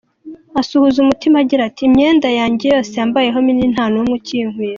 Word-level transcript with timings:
Asuhuza 0.59 0.97
umutima 1.01 1.35
agira 1.43 1.61
ati: 1.69 1.81
“imyenda 1.89 2.27
yanjye 2.39 2.65
yose 2.73 2.93
yambayeho 2.99 3.37
minini 3.45 3.71
nta 3.73 3.85
n’umwe 3.91 4.13
ukinkwira. 4.19 4.69